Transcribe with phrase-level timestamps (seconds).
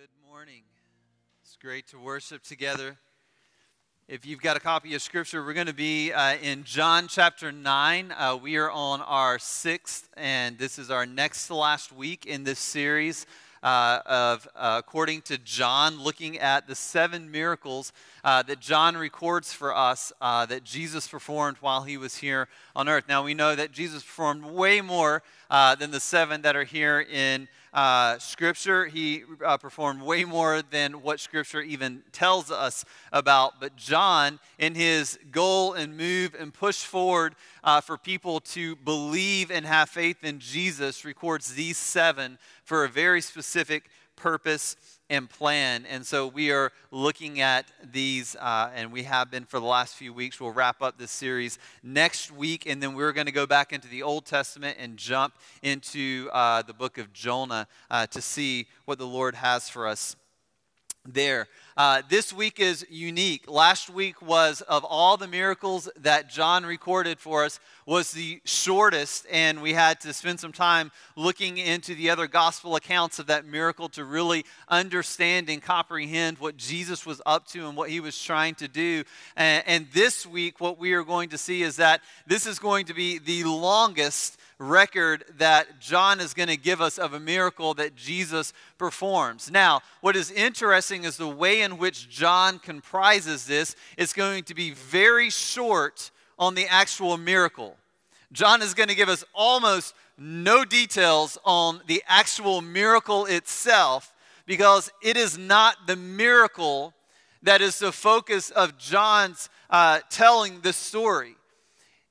[0.00, 0.62] good morning.
[1.42, 2.96] It's great to worship together.
[4.08, 7.52] If you've got a copy of Scripture, we're going to be uh, in John chapter
[7.52, 8.10] 9.
[8.10, 12.44] Uh, we are on our sixth, and this is our next to last week in
[12.44, 13.26] this series
[13.62, 17.92] uh, of, uh, according to John, looking at the seven miracles
[18.24, 22.88] uh, that John records for us uh, that Jesus performed while he was here on
[22.88, 23.04] earth.
[23.06, 27.48] Now, we know that Jesus performed way more than the seven that are here in
[27.72, 28.86] uh, Scripture.
[28.86, 33.60] He uh, performed way more than what Scripture even tells us about.
[33.60, 39.50] But John, in his goal and move and push forward uh, for people to believe
[39.50, 44.76] and have faith in Jesus, records these seven for a very specific purpose
[45.10, 45.84] and plan.
[45.90, 49.96] And so we are looking at these, uh, and we have been for the last
[49.96, 50.40] few weeks.
[50.40, 53.88] We'll wrap up this series next week, and then we're going to go back into
[53.88, 58.98] the Old Testament and jump into uh, the book of Jonah uh, to see what
[58.98, 60.16] the Lord has for us
[61.06, 61.48] there.
[61.76, 63.50] Uh, this week is unique.
[63.50, 69.26] Last week was, of all the miracles that John recorded for us, was the shortest,
[69.30, 73.46] and we had to spend some time looking into the other gospel accounts of that
[73.46, 78.20] miracle to really understand and comprehend what Jesus was up to and what he was
[78.20, 79.02] trying to do.
[79.36, 82.86] And, and this week, what we are going to see is that this is going
[82.86, 87.72] to be the longest record that John is going to give us of a miracle
[87.74, 89.50] that Jesus performs.
[89.50, 94.54] Now, what is interesting is the way in which John comprises this is going to
[94.54, 97.76] be very short on the actual miracle.
[98.32, 104.14] John is going to give us almost no details on the actual miracle itself
[104.44, 106.92] because it is not the miracle
[107.42, 111.36] that is the focus of John's uh, telling the story.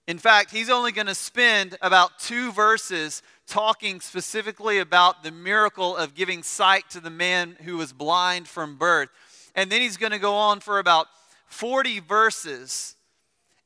[0.10, 5.96] In fact, he's only going to spend about two verses talking specifically about the miracle
[5.96, 9.10] of giving sight to the man who was blind from birth.
[9.54, 11.06] And then he's going to go on for about
[11.46, 12.96] 40 verses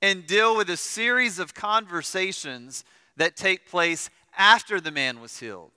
[0.01, 2.83] and deal with a series of conversations
[3.15, 5.71] that take place after the man was healed.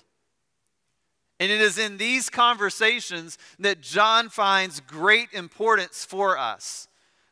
[1.39, 6.86] And it is in these conversations that John finds great importance for us.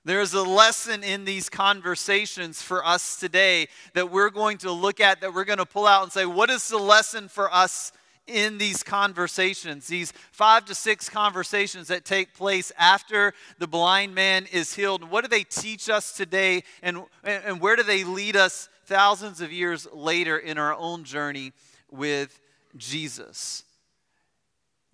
[0.06, 5.22] There's a lesson in these conversations for us today that we're going to look at,
[5.22, 7.90] that we're going to pull out and say, what is the lesson for us
[8.26, 14.46] in these conversations, these five to six conversations that take place after the blind man
[14.52, 15.08] is healed?
[15.08, 19.52] What do they teach us today, and, and where do they lead us thousands of
[19.52, 21.52] years later in our own journey
[21.90, 22.40] with
[22.76, 23.64] Jesus?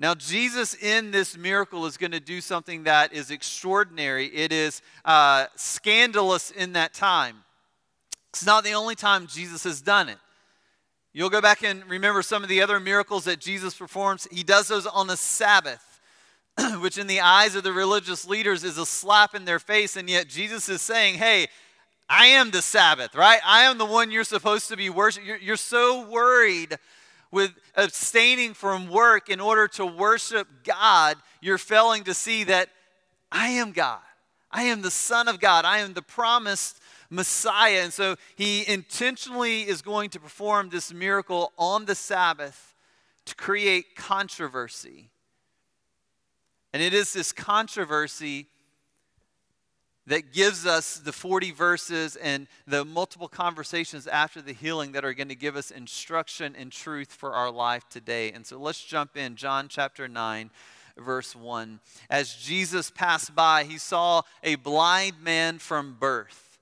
[0.01, 4.29] Now, Jesus in this miracle is going to do something that is extraordinary.
[4.29, 7.45] It is uh, scandalous in that time.
[8.31, 10.17] It's not the only time Jesus has done it.
[11.13, 14.27] You'll go back and remember some of the other miracles that Jesus performs.
[14.31, 16.01] He does those on the Sabbath,
[16.81, 19.97] which in the eyes of the religious leaders is a slap in their face.
[19.97, 21.49] And yet Jesus is saying, hey,
[22.09, 23.41] I am the Sabbath, right?
[23.45, 25.29] I am the one you're supposed to be worshiping.
[25.29, 26.79] You're, you're so worried
[27.31, 32.69] with abstaining from work in order to worship God, you're failing to see that
[33.31, 34.01] I am God.
[34.51, 35.65] I am the Son of God.
[35.65, 37.83] I am the promised Messiah.
[37.83, 42.75] And so he intentionally is going to perform this miracle on the Sabbath
[43.27, 45.11] to create controversy.
[46.73, 48.47] And it is this controversy
[50.07, 55.15] that gives us the 40 verses and the multiple conversations after the healing that are
[55.15, 58.33] going to give us instruction and truth for our life today.
[58.33, 59.37] And so let's jump in.
[59.37, 60.51] John chapter 9,
[60.97, 61.81] verse 1.
[62.09, 66.59] As Jesus passed by, he saw a blind man from birth.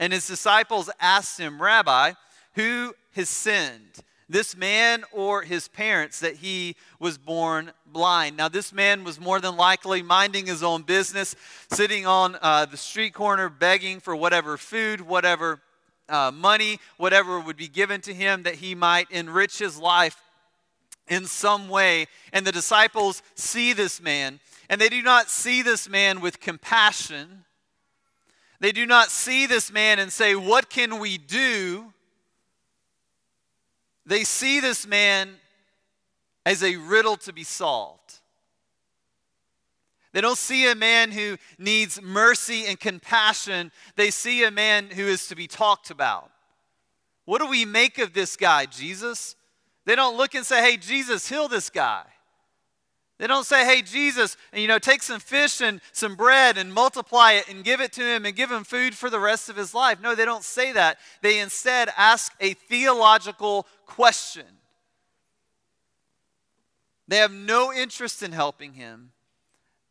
[0.00, 2.12] And his disciples asked him, Rabbi,
[2.54, 4.00] who has sinned?
[4.28, 8.36] This man or his parents that he was born blind.
[8.36, 11.36] Now, this man was more than likely minding his own business,
[11.70, 15.60] sitting on uh, the street corner begging for whatever food, whatever
[16.08, 20.20] uh, money, whatever would be given to him that he might enrich his life
[21.08, 22.06] in some way.
[22.32, 27.44] And the disciples see this man, and they do not see this man with compassion.
[28.60, 31.93] They do not see this man and say, What can we do?
[34.06, 35.30] They see this man
[36.46, 38.00] as a riddle to be solved.
[40.12, 43.72] They don't see a man who needs mercy and compassion.
[43.96, 46.30] They see a man who is to be talked about.
[47.24, 49.34] What do we make of this guy, Jesus?
[49.86, 52.04] They don't look and say, hey, Jesus, heal this guy.
[53.18, 56.72] They don't say, hey, Jesus, and, you know, take some fish and some bread and
[56.72, 59.56] multiply it and give it to him and give him food for the rest of
[59.56, 60.00] his life.
[60.00, 60.98] No, they don't say that.
[61.22, 64.46] They instead ask a theological question.
[67.06, 69.10] They have no interest in helping him.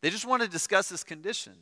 [0.01, 1.54] They just want to discuss his condition.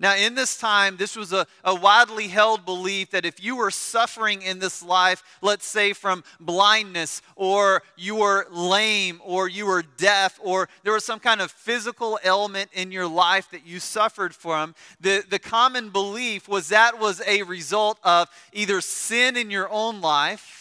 [0.00, 3.72] Now, in this time, this was a, a widely held belief that if you were
[3.72, 9.82] suffering in this life, let's say from blindness, or you were lame, or you were
[9.96, 14.32] deaf, or there was some kind of physical ailment in your life that you suffered
[14.32, 19.68] from, the, the common belief was that was a result of either sin in your
[19.68, 20.57] own life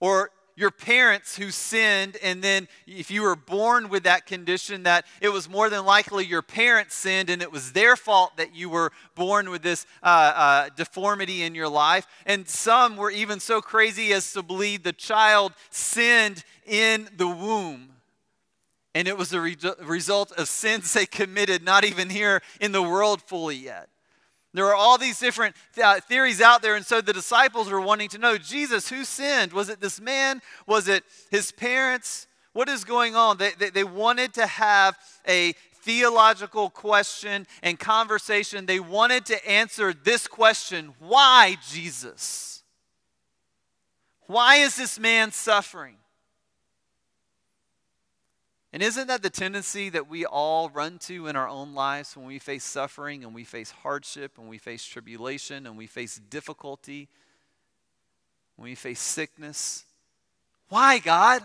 [0.00, 5.06] or your parents who sinned, and then if you were born with that condition, that
[5.20, 8.68] it was more than likely your parents sinned and it was their fault that you
[8.68, 12.08] were born with this uh, uh, deformity in your life.
[12.26, 17.90] And some were even so crazy as to believe the child sinned in the womb.
[18.96, 22.82] And it was a re- result of sins they committed, not even here in the
[22.82, 23.88] world fully yet.
[24.54, 28.08] There are all these different uh, theories out there, and so the disciples were wanting
[28.10, 29.52] to know Jesus, who sinned?
[29.52, 30.40] Was it this man?
[30.66, 32.26] Was it his parents?
[32.54, 33.36] What is going on?
[33.36, 34.96] They, they, they wanted to have
[35.26, 35.52] a
[35.82, 38.66] theological question and conversation.
[38.66, 42.62] They wanted to answer this question why Jesus?
[44.26, 45.96] Why is this man suffering?
[48.72, 52.26] And isn't that the tendency that we all run to in our own lives when
[52.26, 57.08] we face suffering and we face hardship and we face tribulation and we face difficulty,
[58.56, 59.84] when we face sickness?
[60.68, 61.42] Why, God?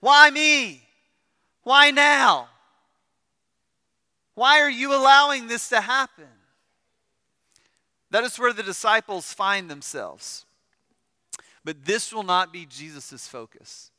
[0.00, 0.82] Why me?
[1.62, 2.48] Why now?
[4.34, 6.24] Why are you allowing this to happen?
[8.10, 10.46] That is where the disciples find themselves.
[11.62, 13.90] But this will not be Jesus' focus.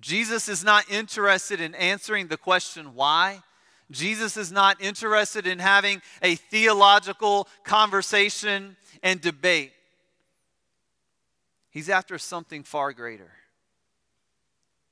[0.00, 3.42] Jesus is not interested in answering the question why.
[3.90, 9.72] Jesus is not interested in having a theological conversation and debate.
[11.70, 13.30] He's after something far greater.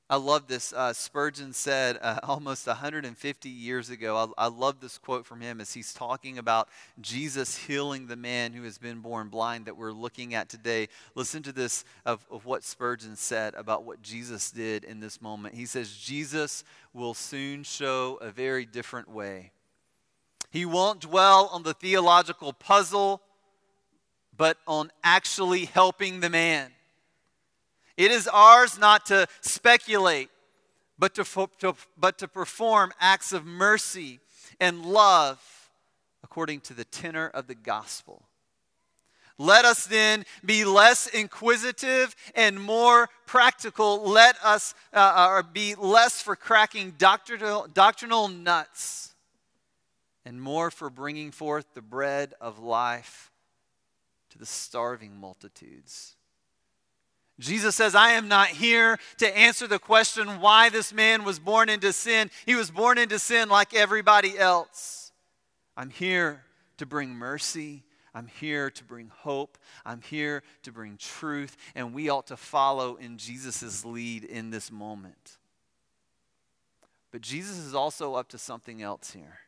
[0.07, 0.71] I love this.
[0.71, 4.33] Uh, Spurgeon said uh, almost 150 years ago.
[4.37, 6.69] I, I love this quote from him as he's talking about
[7.01, 10.89] Jesus healing the man who has been born blind that we're looking at today.
[11.15, 15.55] Listen to this of, of what Spurgeon said about what Jesus did in this moment.
[15.55, 16.63] He says, Jesus
[16.93, 19.51] will soon show a very different way.
[20.51, 23.21] He won't dwell on the theological puzzle,
[24.37, 26.74] but on actually helping the man.
[27.97, 30.29] It is ours not to speculate,
[30.99, 31.23] but to,
[31.59, 34.19] to, but to perform acts of mercy
[34.59, 35.39] and love
[36.23, 38.23] according to the tenor of the gospel.
[39.37, 44.09] Let us then be less inquisitive and more practical.
[44.09, 49.13] Let us uh, uh be less for cracking doctrinal, doctrinal nuts
[50.25, 53.31] and more for bringing forth the bread of life
[54.31, 56.14] to the starving multitudes.
[57.39, 61.67] Jesus says, I am not here to answer the question why this man was born
[61.67, 62.31] into sin.
[62.45, 65.11] He was born into sin like everybody else.
[65.75, 66.43] I'm here
[66.77, 67.83] to bring mercy.
[68.13, 69.57] I'm here to bring hope.
[69.85, 71.57] I'm here to bring truth.
[71.75, 75.37] And we ought to follow in Jesus' lead in this moment.
[77.11, 79.39] But Jesus is also up to something else here.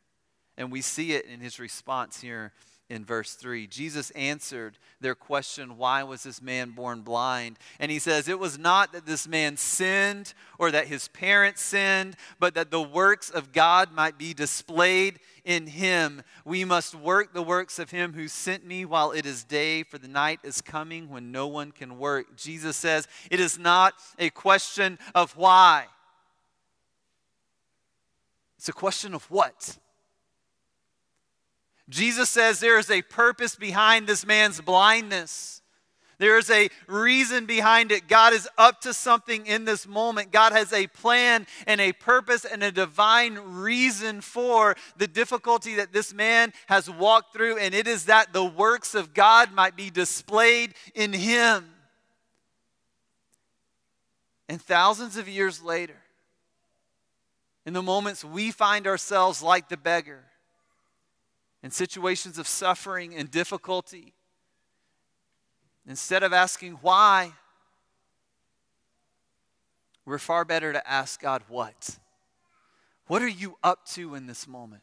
[0.58, 2.52] And we see it in his response here
[2.90, 3.66] in verse 3.
[3.66, 7.58] Jesus answered their question, Why was this man born blind?
[7.78, 12.16] And he says, It was not that this man sinned or that his parents sinned,
[12.38, 16.22] but that the works of God might be displayed in him.
[16.44, 19.98] We must work the works of him who sent me while it is day, for
[19.98, 22.36] the night is coming when no one can work.
[22.36, 25.86] Jesus says, It is not a question of why,
[28.56, 29.78] it's a question of what.
[31.88, 35.62] Jesus says there is a purpose behind this man's blindness.
[36.18, 38.08] There is a reason behind it.
[38.08, 40.32] God is up to something in this moment.
[40.32, 45.92] God has a plan and a purpose and a divine reason for the difficulty that
[45.92, 49.90] this man has walked through, and it is that the works of God might be
[49.90, 51.64] displayed in him.
[54.48, 56.02] And thousands of years later,
[57.64, 60.24] in the moments we find ourselves like the beggar,
[61.62, 64.14] in situations of suffering and difficulty,
[65.86, 67.32] instead of asking why,
[70.04, 71.98] we're far better to ask God, what?
[73.08, 74.82] What are you up to in this moment?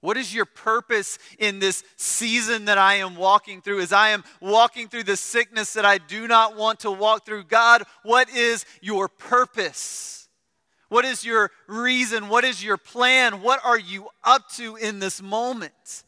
[0.00, 3.80] What is your purpose in this season that I am walking through?
[3.80, 7.44] As I am walking through the sickness that I do not want to walk through,
[7.44, 10.19] God, what is your purpose?
[10.90, 12.28] What is your reason?
[12.28, 13.42] What is your plan?
[13.42, 16.02] What are you up to in this moment?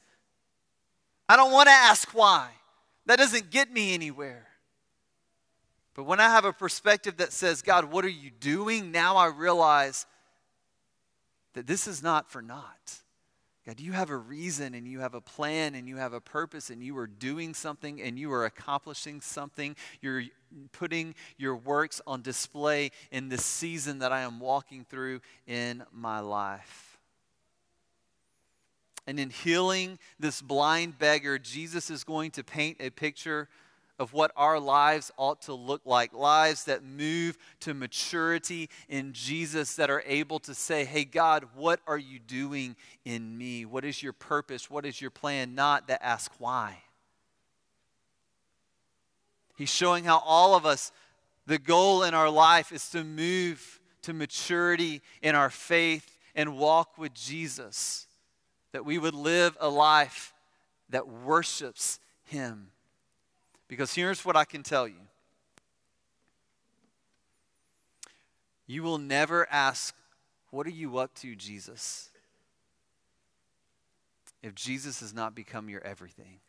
[1.29, 2.51] I don't want to ask why.
[3.07, 4.49] That doesn't get me anywhere.
[5.95, 8.91] But when I have a perspective that says, God, what are you doing?
[8.91, 10.05] Now I realize
[11.55, 13.02] that this is not for naught.
[13.65, 16.69] God, you have a reason and you have a plan and you have a purpose
[16.69, 19.77] and you are doing something and you are accomplishing something.
[20.01, 20.25] You're
[20.73, 26.19] putting your works on display in this season that I am walking through in my
[26.19, 26.99] life.
[29.07, 33.49] And in healing this blind beggar, Jesus is going to paint a picture
[33.99, 39.77] of what our lives ought to look like lives that move to maturity in Jesus,
[39.77, 43.65] that are able to say, Hey, God, what are you doing in me?
[43.65, 44.71] What is your purpose?
[44.71, 45.55] What is your plan?
[45.55, 46.79] Not that ask why.
[49.57, 50.91] He's showing how all of us,
[51.47, 56.99] the goal in our life is to move to maturity in our faith and walk
[56.99, 58.09] with Jesus,
[58.73, 60.35] that we would live a life
[60.89, 62.72] that worships Him.
[63.73, 65.01] Because here's what I can tell you
[68.67, 69.95] you will never ask,
[70.51, 72.11] What are you up to, Jesus?
[74.43, 76.41] if Jesus has not become your everything.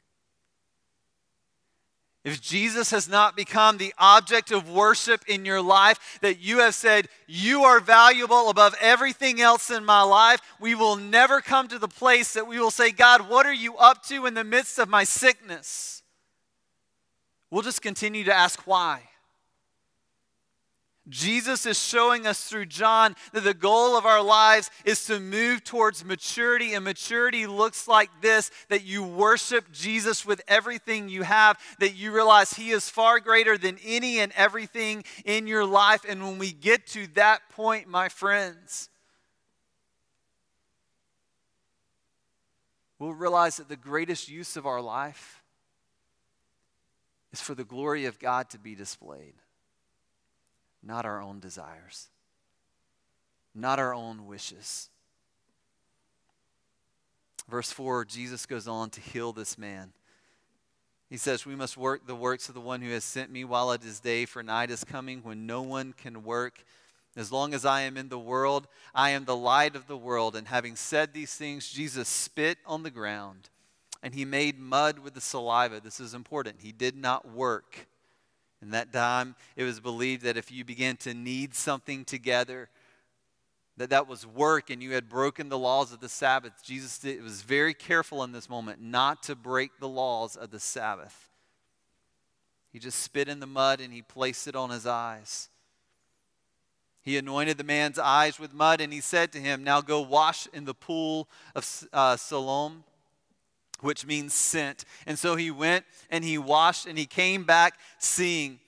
[2.25, 6.75] If Jesus has not become the object of worship in your life, that you have
[6.75, 11.79] said, You are valuable above everything else in my life, we will never come to
[11.79, 14.77] the place that we will say, God, what are you up to in the midst
[14.77, 16.02] of my sickness?
[17.53, 19.01] We'll just continue to ask why.
[21.07, 25.63] Jesus is showing us through John that the goal of our lives is to move
[25.63, 31.59] towards maturity, and maturity looks like this that you worship Jesus with everything you have,
[31.77, 36.03] that you realize He is far greater than any and everything in your life.
[36.09, 38.89] And when we get to that point, my friends,
[42.97, 45.42] we'll realize that the greatest use of our life
[47.33, 49.33] is for the glory of God to be displayed,
[50.83, 52.07] not our own desires,
[53.55, 54.89] not our own wishes.
[57.49, 59.91] Verse 4, Jesus goes on to heal this man.
[61.09, 63.71] He says, We must work the works of the one who has sent me while
[63.71, 66.63] it is day, for night is coming when no one can work.
[67.15, 70.35] As long as I am in the world, I am the light of the world.
[70.35, 73.49] And having said these things, Jesus spit on the ground
[74.03, 75.79] and he made mud with the saliva.
[75.79, 76.57] This is important.
[76.59, 77.87] He did not work.
[78.61, 82.69] In that time, it was believed that if you began to knead something together,
[83.77, 86.53] that that was work and you had broken the laws of the Sabbath.
[86.63, 90.59] Jesus did, was very careful in this moment not to break the laws of the
[90.59, 91.29] Sabbath.
[92.71, 95.49] He just spit in the mud and he placed it on his eyes.
[97.01, 100.47] He anointed the man's eyes with mud and he said to him, Now go wash
[100.53, 102.83] in the pool of uh, Siloam
[103.83, 104.85] which means sent.
[105.05, 108.59] And so he went and he washed and he came back seeing.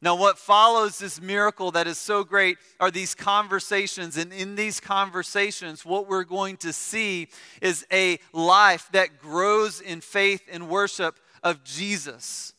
[0.00, 4.16] Now, what follows this miracle that is so great are these conversations.
[4.16, 7.28] And in these conversations, what we're going to see
[7.60, 12.52] is a life that grows in faith and worship of Jesus.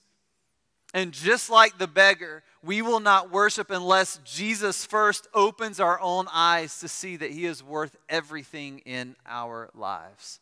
[0.93, 6.25] And just like the beggar, we will not worship unless Jesus first opens our own
[6.33, 10.39] eyes to see that he is worth everything in our lives.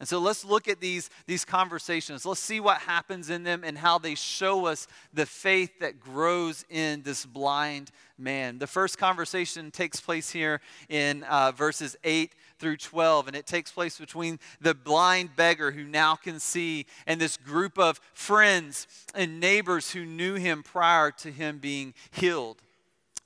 [0.00, 2.24] And so let's look at these, these conversations.
[2.24, 6.64] Let's see what happens in them and how they show us the faith that grows
[6.70, 8.58] in this blind man.
[8.58, 13.72] The first conversation takes place here in uh, verses 8 through 12, and it takes
[13.72, 18.86] place between the blind beggar who now can see and this group of friends
[19.16, 22.62] and neighbors who knew him prior to him being healed.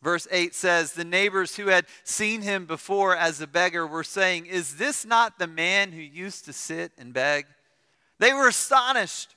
[0.02, 4.46] Verse 8 says, The neighbors who had seen him before as a beggar were saying,
[4.46, 7.46] Is this not the man who used to sit and beg?
[8.18, 9.34] They were astonished.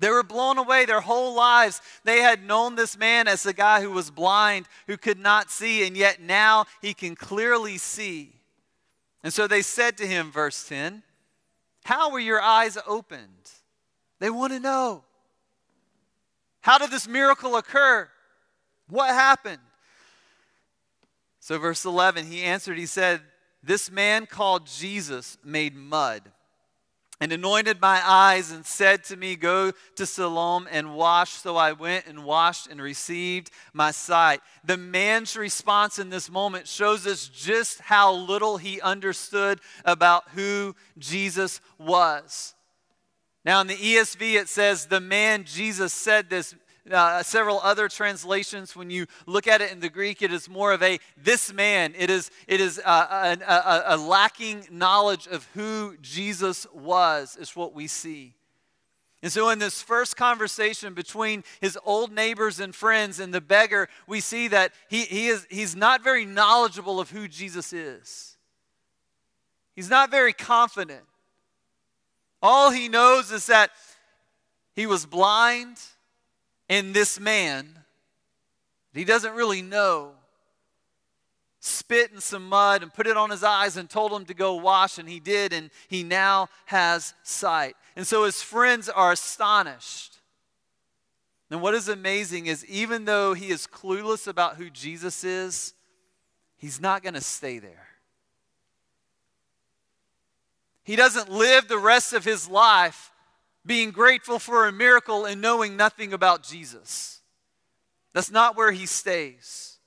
[0.00, 1.82] They were blown away their whole lives.
[2.04, 5.86] They had known this man as the guy who was blind, who could not see,
[5.86, 8.32] and yet now he can clearly see.
[9.22, 11.02] And so they said to him, verse 10,
[11.84, 13.50] How were your eyes opened?
[14.20, 15.04] They want to know.
[16.60, 18.08] How did this miracle occur?
[18.88, 19.60] What happened?
[21.40, 23.20] So, verse 11, he answered, he said,
[23.62, 26.22] This man called Jesus made mud
[27.20, 31.30] and anointed my eyes and said to me, Go to Siloam and wash.
[31.30, 34.40] So I went and washed and received my sight.
[34.64, 40.76] The man's response in this moment shows us just how little he understood about who
[40.98, 42.54] Jesus was.
[43.44, 46.54] Now, in the ESV, it says, The man Jesus said this
[46.92, 50.72] uh, several other translations, when you look at it in the Greek, it is more
[50.72, 51.94] of a this man.
[51.96, 57.56] It is, it is uh, a, a, a lacking knowledge of who Jesus was, is
[57.56, 58.34] what we see.
[59.22, 63.88] And so, in this first conversation between his old neighbors and friends and the beggar,
[64.06, 68.36] we see that he, he is, he's not very knowledgeable of who Jesus is.
[69.74, 71.04] He's not very confident.
[72.40, 73.70] All he knows is that
[74.74, 75.78] he was blind,
[76.68, 77.78] and this man,
[78.92, 80.12] he doesn't really know,
[81.60, 84.54] spit in some mud and put it on his eyes and told him to go
[84.54, 87.76] wash, and he did, and he now has sight.
[87.96, 90.18] And so his friends are astonished.
[91.50, 95.74] And what is amazing is even though he is clueless about who Jesus is,
[96.58, 97.86] he's not going to stay there.
[100.84, 103.12] He doesn't live the rest of his life
[103.64, 107.20] being grateful for a miracle and knowing nothing about Jesus.
[108.14, 109.78] That's not where he stays.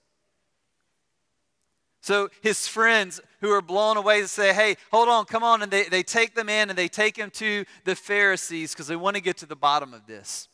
[2.01, 5.61] So his friends who are blown away say, Hey, hold on, come on.
[5.61, 8.95] And they, they take the man and they take him to the Pharisees because they
[8.95, 10.47] want to get to the bottom of this.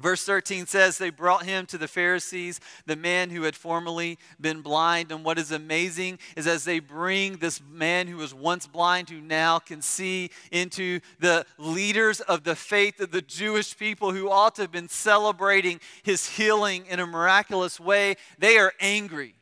[0.00, 4.60] Verse 13 says, They brought him to the Pharisees, the man who had formerly been
[4.60, 5.12] blind.
[5.12, 9.20] And what is amazing is as they bring this man who was once blind, who
[9.20, 14.56] now can see, into the leaders of the faith of the Jewish people who ought
[14.56, 19.36] to have been celebrating his healing in a miraculous way, they are angry.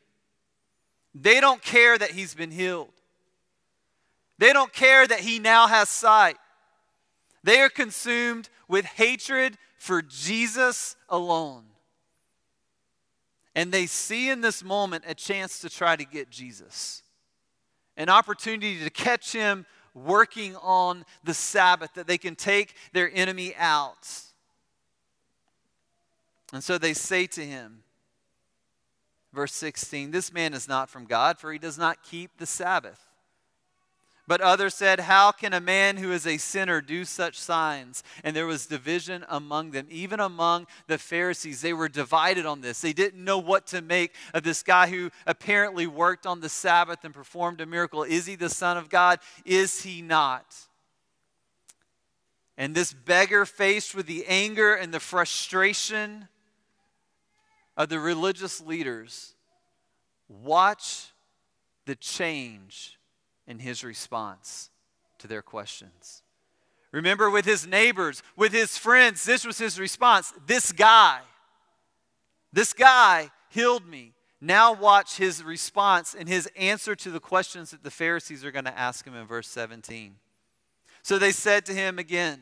[1.15, 2.93] They don't care that he's been healed.
[4.39, 6.37] They don't care that he now has sight.
[7.45, 11.65] They are consumed with hatred for Jesus alone.
[13.55, 17.03] And they see in this moment a chance to try to get Jesus,
[17.99, 23.55] an opportunity to catch him working on the Sabbath, that they can take their enemy
[23.59, 24.09] out.
[26.51, 27.83] And so they say to him,
[29.35, 33.12] Verse 16 This man is not from God, for he does not keep the Sabbath.
[34.29, 38.05] But others said, How can a man who is a sinner do such signs?
[38.23, 39.87] And there was division among them.
[39.91, 42.81] Even among the Pharisees, they were divided on this.
[42.81, 47.05] They didn't know what to make of this guy who apparently worked on the Sabbath
[47.05, 48.05] and performed a miracle.
[48.05, 49.19] Is he the Son of God?
[49.45, 50.47] Is he not?
[52.57, 56.29] And this beggar, faced with the anger and the frustration
[57.77, 59.35] of the religious leaders,
[60.29, 61.09] watch
[61.87, 62.99] the change
[63.53, 64.71] in his response
[65.19, 66.23] to their questions.
[66.91, 70.33] Remember, with his neighbors, with his friends, this was his response.
[70.47, 71.21] This guy,
[72.51, 74.15] this guy healed me.
[74.41, 78.65] Now, watch his response and his answer to the questions that the Pharisees are going
[78.65, 80.17] to ask him in verse 17.
[81.03, 82.41] So they said to him again,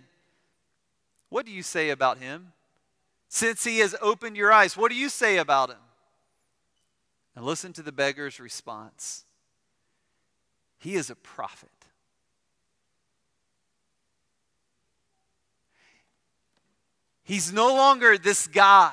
[1.29, 2.53] What do you say about him?
[3.29, 5.83] Since he has opened your eyes, what do you say about him?
[7.35, 9.25] And listen to the beggar's response
[10.81, 11.69] He is a prophet.
[17.23, 18.93] He's no longer this guy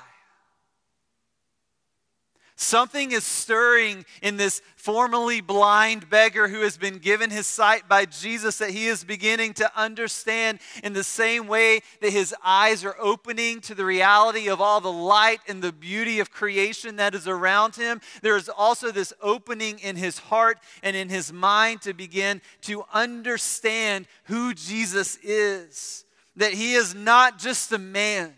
[2.59, 8.05] Something is stirring in this formerly blind beggar who has been given his sight by
[8.05, 12.95] Jesus that he is beginning to understand in the same way that his eyes are
[12.99, 17.27] opening to the reality of all the light and the beauty of creation that is
[17.27, 18.01] around him.
[18.23, 22.83] There is also this opening in his heart and in his mind to begin to
[22.91, 28.33] understand who Jesus is, that he is not just a man,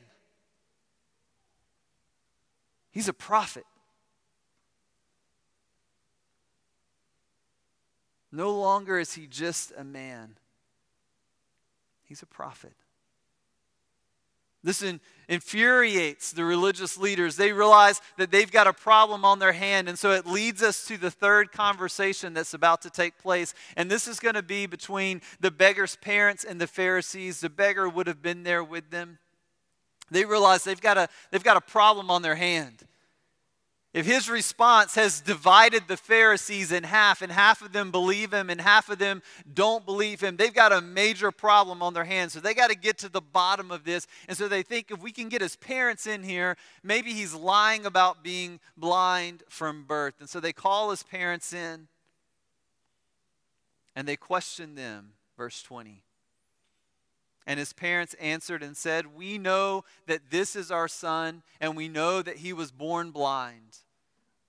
[2.91, 3.63] he's a prophet.
[8.31, 10.35] No longer is he just a man,
[12.05, 12.73] he's a prophet.
[14.61, 14.83] This
[15.29, 17.37] infuriates the religious leaders.
[17.37, 19.87] They realize that they've got a problem on their hand.
[19.87, 23.53] And so it leads us to the third conversation that's about to take place.
[23.77, 27.39] And this is going to be between the beggar's parents and the Pharisees.
[27.39, 29.19] The beggar would have been there with them.
[30.11, 32.83] They realize they've got a, they've got a problem on their hand.
[33.91, 38.51] If his response has divided the Pharisees in half, and half of them believe him
[38.51, 42.33] and half of them don't believe him, they've got a major problem on their hands.
[42.33, 44.05] So they got to get to the bottom of this.
[44.27, 47.87] And so they think if we can get his parents in here, maybe he's lying
[47.87, 50.15] about being blind from birth.
[50.19, 51.87] And so they call his parents in
[53.95, 55.13] and they question them.
[55.35, 56.03] Verse 20.
[57.49, 61.87] And his parents answered and said, We know that this is our son, and we
[61.87, 63.79] know that he was born blind.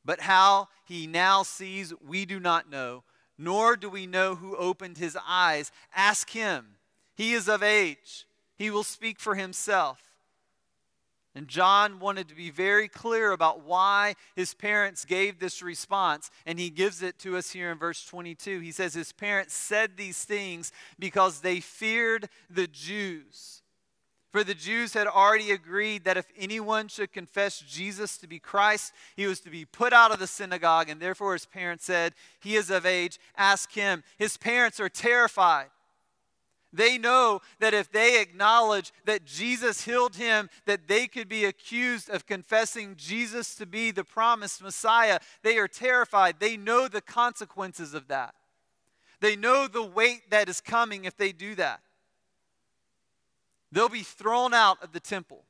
[0.05, 3.05] But how he now sees, we do not know,
[3.39, 5.73] nor do we know who opened his eyes.
[5.97, 6.77] Ask him.
[7.15, 8.27] He is of age,
[8.59, 10.10] he will speak for himself.
[11.35, 16.59] And John wanted to be very clear about why his parents gave this response, and
[16.59, 18.59] he gives it to us here in verse 22.
[18.59, 23.63] He says, His parents said these things because they feared the Jews,
[24.33, 28.93] For the Jews had already agreed that if anyone should confess Jesus to be Christ,
[29.15, 32.57] he was to be put out of the synagogue, and therefore his parents said, He
[32.57, 34.03] is of age, ask him.
[34.19, 35.69] His parents are terrified.
[36.73, 42.09] They know that if they acknowledge that Jesus healed him, that they could be accused
[42.09, 45.19] of confessing Jesus to be the promised Messiah.
[45.43, 46.37] They are terrified.
[46.39, 48.35] They know the consequences of that.
[49.21, 51.81] They know the weight that is coming if they do that.
[53.73, 55.45] They'll be thrown out of the temple.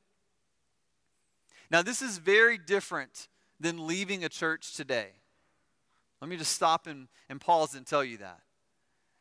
[1.70, 3.28] Now, this is very different
[3.60, 5.08] than leaving a church today.
[6.20, 8.40] Let me just stop and, and pause and tell you that.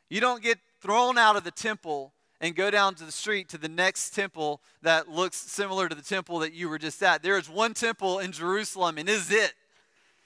[0.08, 3.58] You don't get thrown out of the temple and go down to the street to
[3.58, 7.22] the next temple that looks similar to the temple that you were just at.
[7.22, 9.52] There is one temple in Jerusalem, and is it.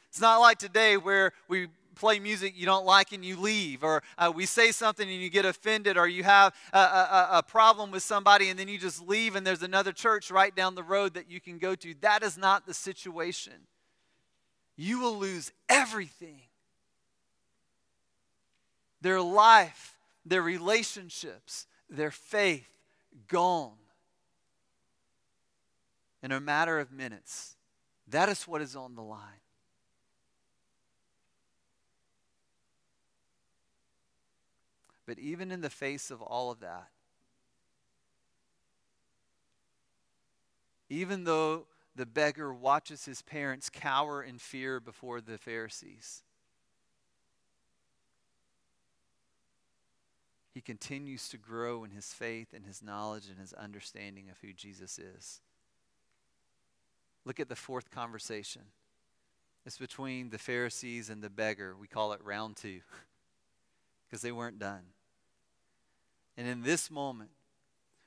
[0.09, 4.03] It's not like today where we play music you don't like and you leave, or
[4.17, 7.90] uh, we say something and you get offended, or you have a, a, a problem
[7.90, 11.14] with somebody and then you just leave and there's another church right down the road
[11.14, 11.95] that you can go to.
[12.01, 13.55] That is not the situation.
[14.77, 16.40] You will lose everything
[19.01, 19.93] their life,
[20.24, 22.68] their relationships, their faith
[23.28, 23.72] gone
[26.22, 27.56] in a matter of minutes.
[28.08, 29.20] That is what is on the line.
[35.06, 36.88] But even in the face of all of that,
[40.88, 46.22] even though the beggar watches his parents cower in fear before the Pharisees,
[50.55, 54.53] he continues to grow in his faith and his knowledge and his understanding of who
[54.53, 55.40] Jesus is.
[57.25, 58.62] Look at the fourth conversation.
[59.67, 61.75] It's between the Pharisees and the beggar.
[61.79, 62.81] We call it round two
[64.07, 64.83] because they weren't done.
[66.37, 67.31] And in this moment,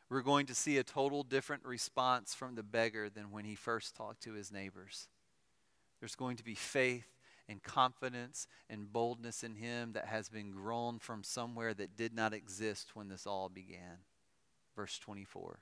[0.10, 3.94] we're going to see a total different response from the beggar than when he first
[3.94, 5.10] talked to his neighbors.
[6.00, 7.08] There's going to be faith
[7.50, 12.34] and confidence and boldness in him that has been grown from somewhere that did not
[12.34, 13.98] exist when this all began.
[14.76, 15.60] Verse 24.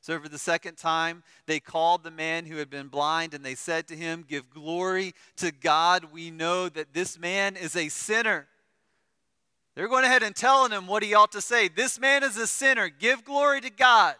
[0.00, 3.56] So, for the second time, they called the man who had been blind and they
[3.56, 6.12] said to him, Give glory to God.
[6.12, 8.46] We know that this man is a sinner.
[9.74, 11.68] They're going ahead and telling him what he ought to say.
[11.68, 12.88] This man is a sinner.
[12.88, 14.14] Give glory to God.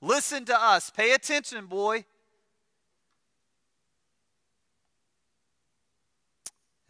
[0.00, 0.90] Listen to us.
[0.90, 2.04] Pay attention, boy.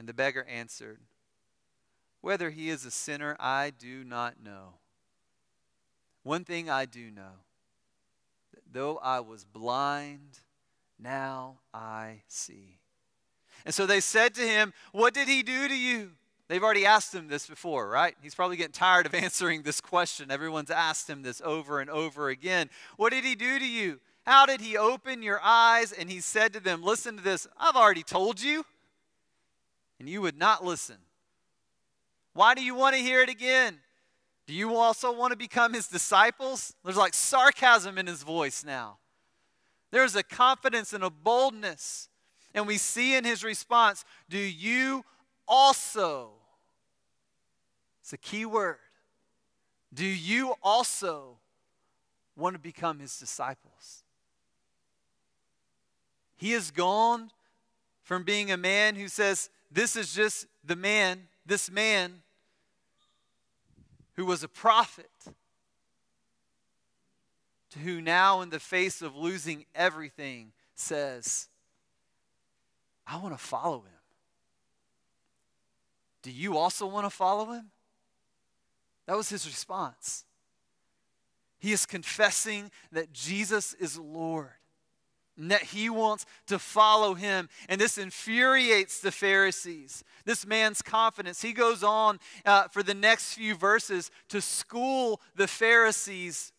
[0.03, 0.99] And the beggar answered,
[2.23, 4.71] Whether he is a sinner, I do not know.
[6.25, 7.45] One thing I do know
[8.53, 10.41] that though I was blind,
[10.99, 12.81] now I see.
[13.65, 16.11] And so they said to him, What did he do to you?
[16.49, 18.17] They've already asked him this before, right?
[18.21, 20.33] He's probably getting tired of answering this question.
[20.33, 22.71] Everyone's asked him this over and over again.
[22.97, 24.01] What did he do to you?
[24.27, 25.93] How did he open your eyes?
[25.93, 27.47] And he said to them, Listen to this.
[27.57, 28.65] I've already told you.
[30.03, 30.97] And you would not listen.
[32.35, 33.79] Why do you want to hear it again?
[34.49, 36.75] Do you also want to become his disciples?
[36.85, 38.97] There's like sarcasm in his voice now.
[39.93, 42.09] There's a confidence and a boldness.
[42.53, 45.05] And we see in his response, Do you
[45.47, 46.33] also
[48.03, 48.79] it's a key word.
[49.95, 51.37] Do you also
[52.35, 54.03] want to become his disciples?
[56.37, 57.31] He has gone
[58.03, 62.23] from being a man who says, This is just the man, this man
[64.17, 65.11] who was a prophet,
[67.71, 71.49] to who now, in the face of losing everything, says,
[73.07, 74.01] I want to follow him.
[76.21, 77.71] Do you also want to follow him?
[79.07, 80.25] That was his response.
[81.59, 84.51] He is confessing that Jesus is Lord
[85.39, 87.49] and that he wants to follow him.
[87.69, 90.05] And this infuriates the Pharisees.
[90.25, 91.43] This man's confidence.
[91.43, 96.53] He goes on uh, for the next few verses to school the Pharisees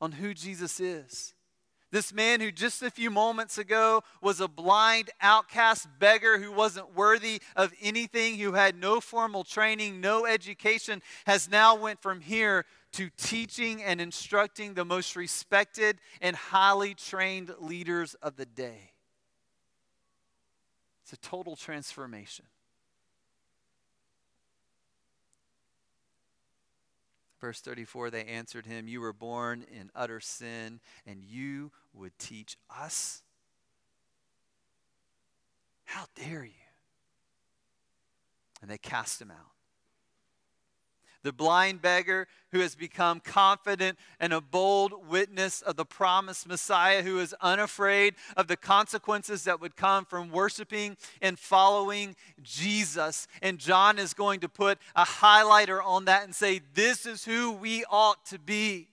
[0.00, 1.34] on who Jesus is.
[1.90, 6.94] This man who just a few moments ago was a blind, outcast beggar who wasn't
[6.94, 12.66] worthy of anything, who had no formal training, no education, has now went from here
[12.92, 18.92] to teaching and instructing the most respected and highly trained leaders of the day.
[21.02, 22.44] It's a total transformation.
[27.40, 32.56] Verse 34 they answered him, You were born in utter sin, and you would teach
[32.68, 33.22] us?
[35.84, 36.50] How dare you?
[38.60, 39.57] And they cast him out.
[41.24, 47.02] The blind beggar who has become confident and a bold witness of the promised Messiah,
[47.02, 53.26] who is unafraid of the consequences that would come from worshiping and following Jesus.
[53.42, 57.52] And John is going to put a highlighter on that and say, This is who
[57.52, 58.88] we ought to be.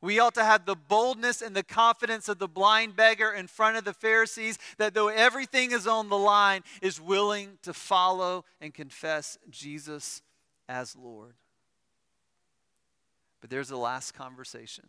[0.00, 3.76] We ought to have the boldness and the confidence of the blind beggar in front
[3.76, 8.74] of the Pharisees that though everything is on the line, is willing to follow and
[8.74, 10.22] confess Jesus
[10.68, 11.34] as Lord.
[13.40, 14.84] But there's a last conversation.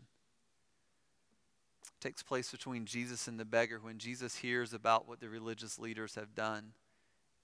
[1.85, 5.79] It takes place between Jesus and the beggar when Jesus hears about what the religious
[5.79, 6.73] leaders have done.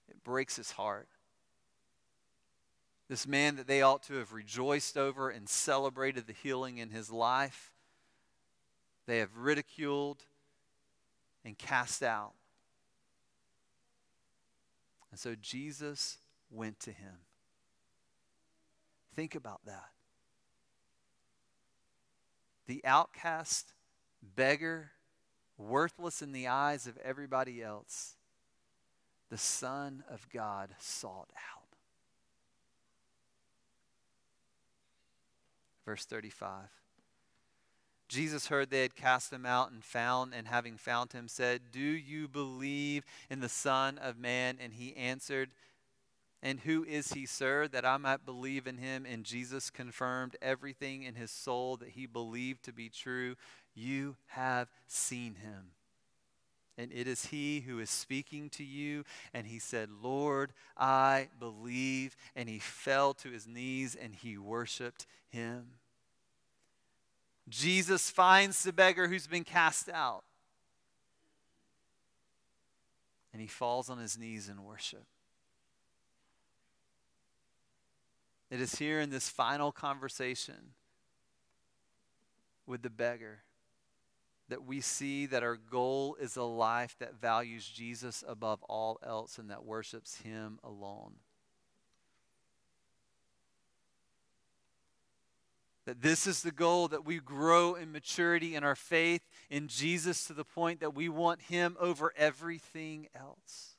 [0.08, 1.08] It breaks his heart.
[3.08, 7.10] This man that they ought to have rejoiced over and celebrated the healing in his
[7.12, 7.74] life,
[9.08, 10.24] they have ridiculed
[11.44, 12.34] and cast out.
[15.10, 16.20] And so Jesus
[16.52, 17.16] went to him.
[19.20, 19.90] Think about that.
[22.68, 23.74] The outcast,
[24.38, 24.92] beggar,
[25.58, 28.16] worthless in the eyes of everybody else,
[29.30, 31.76] the Son of God sought out.
[35.86, 36.70] Verse 35.
[38.08, 41.82] Jesus heard they had cast him out and found, and having found him, said, Do
[41.82, 44.58] you believe in the Son of Man?
[44.62, 45.50] And he answered,
[46.42, 49.06] and who is he, sir, that I might believe in him?
[49.06, 53.36] And Jesus confirmed everything in his soul that he believed to be true.
[53.76, 55.72] You have seen him.
[56.78, 59.04] And it is he who is speaking to you.
[59.34, 62.16] And he said, Lord, I believe.
[62.38, 65.66] And he fell to his knees and he worshiped him.
[67.50, 70.24] Jesus finds the beggar who's been cast out.
[73.34, 75.04] And he falls on his knees in worship.
[78.50, 80.74] It is here in this final conversation
[82.66, 83.40] with the beggar
[84.50, 89.38] that we see that our goal is a life that values Jesus above all else
[89.38, 91.14] and that worships Him alone.
[95.86, 100.26] That this is the goal that we grow in maturity in our faith in Jesus
[100.26, 103.76] to the point that we want Him over everything else.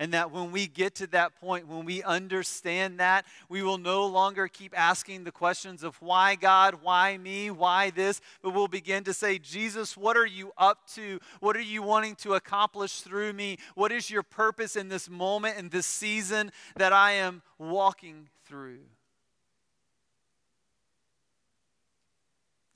[0.00, 4.06] And that when we get to that point, when we understand that, we will no
[4.06, 9.02] longer keep asking the questions of why God, why me, why this, but we'll begin
[9.04, 11.18] to say, Jesus, what are you up to?
[11.40, 13.58] What are you wanting to accomplish through me?
[13.74, 18.80] What is your purpose in this moment, in this season that I am walking through?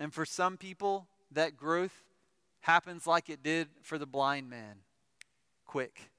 [0.01, 2.03] And for some people, that growth
[2.63, 4.79] happens like it did for the blind man
[5.65, 6.12] quick.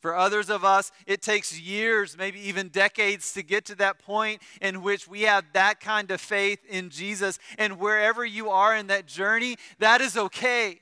[0.00, 4.40] For others of us, it takes years, maybe even decades, to get to that point
[4.60, 7.38] in which we have that kind of faith in Jesus.
[7.58, 10.80] And wherever you are in that journey, that is okay.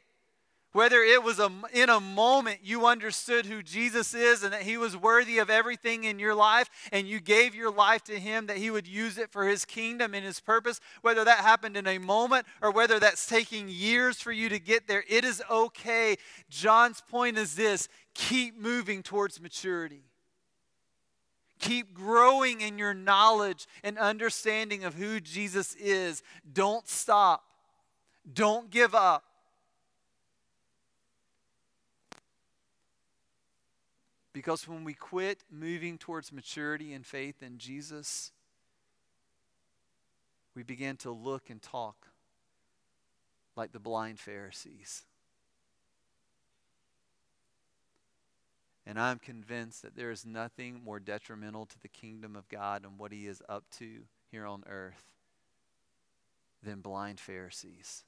[0.77, 4.77] Whether it was a, in a moment you understood who Jesus is and that he
[4.77, 8.59] was worthy of everything in your life and you gave your life to him that
[8.59, 11.97] he would use it for his kingdom and his purpose, whether that happened in a
[11.97, 16.17] moment or whether that's taking years for you to get there, it is okay.
[16.51, 20.03] John's point is this keep moving towards maturity.
[21.59, 26.23] Keep growing in your knowledge and understanding of who Jesus is.
[26.53, 27.45] Don't stop.
[28.31, 29.25] Don't give up.
[34.37, 38.33] Because when we quit moving towards maturity and faith in Jesus,
[40.55, 42.09] we begin to look and talk
[43.57, 45.07] like the blind Pharisees.
[48.85, 52.99] And I'm convinced that there is nothing more detrimental to the kingdom of God and
[52.99, 55.15] what He is up to here on earth
[56.63, 58.05] than blind Pharisees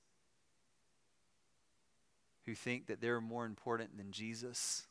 [2.45, 4.87] who think that they're more important than Jesus,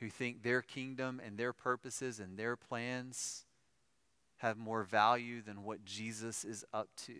[0.00, 3.44] who think their kingdom and their purposes and their plans
[4.38, 7.14] have more value than what Jesus is up to.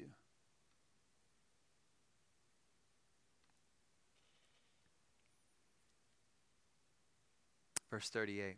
[7.90, 8.56] Verse 38.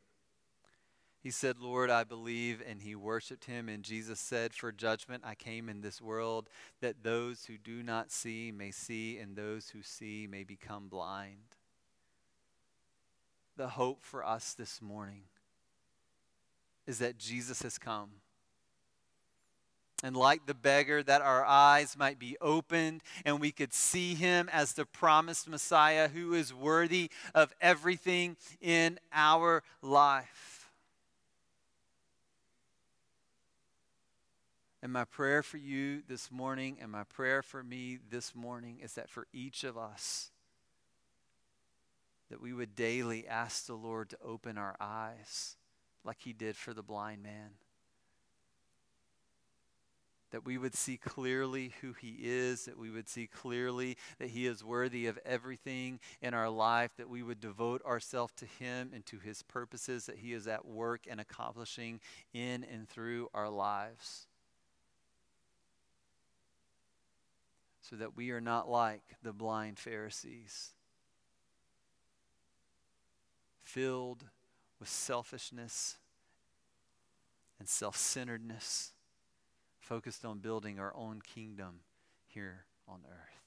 [1.23, 3.69] He said, Lord, I believe, and he worshiped him.
[3.69, 6.49] And Jesus said, For judgment I came in this world,
[6.81, 11.56] that those who do not see may see, and those who see may become blind.
[13.57, 15.23] The hope for us this morning
[16.87, 18.11] is that Jesus has come
[20.03, 24.49] and like the beggar, that our eyes might be opened and we could see him
[24.53, 30.69] as the promised Messiah who is worthy of everything in our life.
[34.83, 38.93] And my prayer for you this morning and my prayer for me this morning is
[38.95, 40.31] that for each of us,
[42.31, 45.57] that we would daily ask the Lord to open our eyes
[46.05, 47.51] like he did for the blind man.
[50.33, 54.47] That we would see clearly who he is, that we would see clearly that he
[54.47, 59.07] is worthy of everything in our life, that we would devote ourselves to him and
[59.07, 62.01] to his purposes, that he is at work and accomplishing
[62.35, 64.27] in and through our lives.
[67.83, 70.76] So that we are not like the blind Pharisees
[73.67, 74.25] filled
[74.79, 75.97] with selfishness
[77.59, 78.93] and self centeredness,
[79.81, 81.81] focused on building our own kingdom
[82.27, 83.43] here on earth.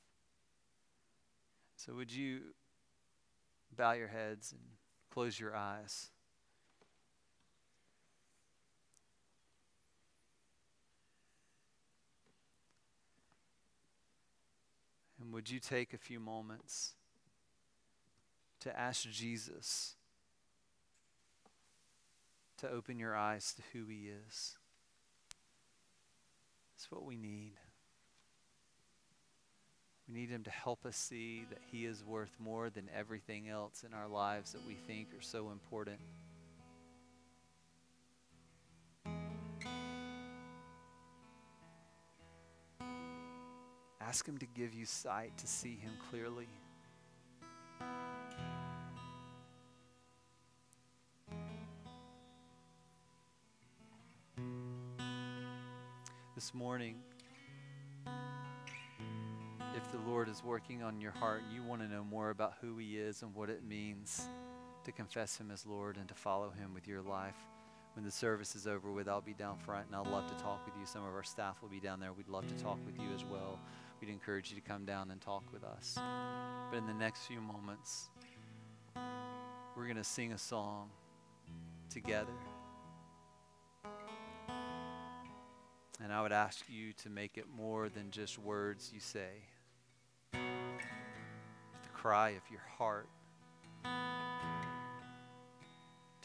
[1.77, 2.41] So, would you
[3.75, 4.61] bow your heads and
[5.09, 6.09] close your eyes?
[15.21, 16.93] And would you take a few moments
[18.61, 19.95] to ask Jesus?
[22.59, 24.57] To open your eyes to who He is.
[26.75, 27.53] It's what we need.
[30.07, 33.83] We need Him to help us see that He is worth more than everything else
[33.87, 35.99] in our lives that we think are so important.
[44.01, 46.47] Ask Him to give you sight to see Him clearly.
[56.53, 56.95] Morning,
[59.75, 62.53] if the Lord is working on your heart and you want to know more about
[62.61, 64.27] who He is and what it means
[64.85, 67.35] to confess Him as Lord and to follow Him with your life,
[67.93, 70.65] when the service is over with, I'll be down front and I'd love to talk
[70.65, 70.85] with you.
[70.85, 72.13] Some of our staff will be down there.
[72.13, 73.59] We'd love to talk with you as well.
[73.99, 75.97] We'd encourage you to come down and talk with us.
[76.71, 78.09] But in the next few moments,
[79.75, 80.89] we're going to sing a song
[81.89, 82.31] together.
[86.01, 89.43] And I would ask you to make it more than just words you say,
[90.31, 90.39] the
[91.93, 93.09] cry of your heart
[93.83, 93.89] to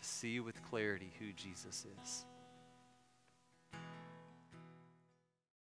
[0.01, 2.25] see with clarity who Jesus is.